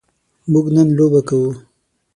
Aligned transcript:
موږ 0.51 0.65
نن 0.75 0.87
لوبه 0.97 1.21
کوو. 1.29 1.51